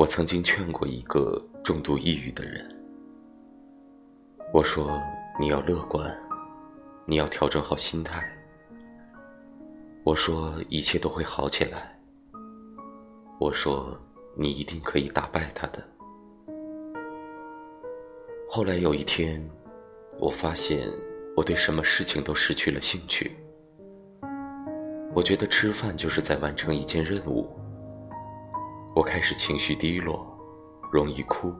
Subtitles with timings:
[0.00, 2.64] 我曾经劝过一个重度抑郁的人，
[4.50, 4.98] 我说
[5.38, 6.10] 你要乐观，
[7.04, 8.26] 你要调整好心态。
[10.02, 12.00] 我说一切都会好起来。
[13.38, 13.94] 我说
[14.34, 15.86] 你一定可以打败他的。
[18.48, 19.46] 后来有一天，
[20.18, 20.88] 我发现
[21.36, 23.36] 我对什么事情都失去了兴趣。
[25.12, 27.54] 我觉得吃饭就是在完成一件任务。
[28.92, 30.26] 我开始情绪低落，
[30.90, 31.54] 容易哭。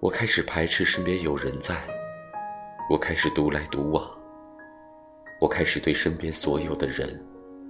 [0.00, 1.76] 我开始排斥身边有人在，
[2.90, 4.04] 我开始独来独往。
[5.40, 7.24] 我开始对身边所有的人、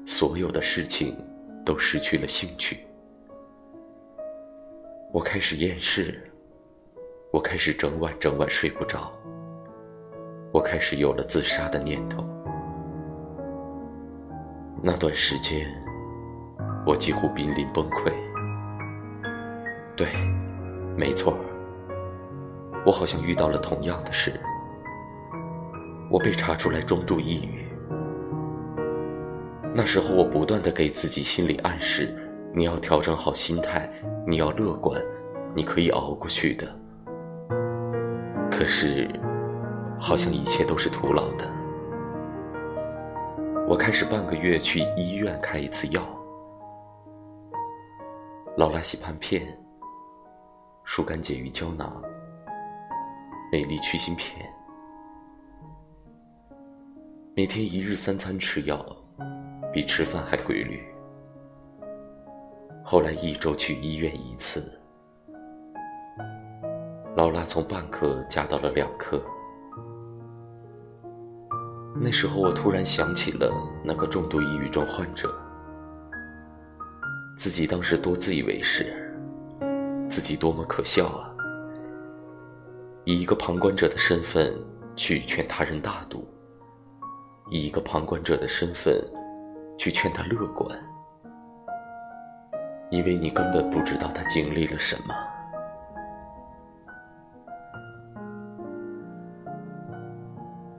[0.06, 1.14] 所有的事情
[1.62, 2.86] 都失去了兴趣。
[5.12, 6.18] 我开始厌世，
[7.30, 9.12] 我开始整晚整晚睡不着。
[10.52, 12.26] 我开始有了自杀的念头。
[14.82, 15.70] 那段时间。
[16.86, 18.12] 我几乎濒临崩溃。
[19.96, 20.06] 对，
[20.96, 21.36] 没错，
[22.84, 24.32] 我好像遇到了同样的事。
[26.08, 27.66] 我被查出来中度抑郁。
[29.74, 32.16] 那时候我不断的给自己心理暗示：
[32.54, 33.90] 你要调整好心态，
[34.26, 35.02] 你要乐观，
[35.54, 36.66] 你可以熬过去的。
[38.48, 39.10] 可是，
[39.98, 41.44] 好像一切都是徒劳的。
[43.68, 46.00] 我开始半个月去医院开一次药。
[48.56, 49.46] 劳拉喜潘片、
[50.82, 52.02] 疏肝解郁胶囊、
[53.52, 54.50] 美丽去腥片，
[57.34, 58.82] 每天一日三餐吃药，
[59.74, 60.82] 比吃饭还规律。
[62.82, 64.72] 后来一周去医院一次，
[67.14, 69.22] 劳拉从半克加到了两克。
[71.94, 73.52] 那时候我突然想起了
[73.84, 75.45] 那个重度抑郁症患者。
[77.36, 78.86] 自己当时多自以为是，
[80.08, 81.28] 自己多么可笑啊！
[83.04, 84.56] 以一个旁观者的身份
[84.96, 86.26] 去劝他人大度，
[87.50, 89.04] 以一个旁观者的身份
[89.78, 90.66] 去劝他乐观，
[92.90, 95.14] 因为你根本不知道他经历了什么。